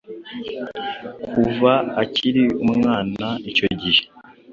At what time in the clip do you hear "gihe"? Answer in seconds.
3.79-4.03